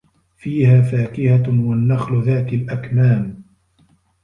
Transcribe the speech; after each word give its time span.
فيها 0.37 0.81
فاكِهَةٌ 0.81 1.43
وَالنَّخلُ 1.65 2.21
ذاتُ 2.21 2.53
الأَكمامِ 2.53 3.43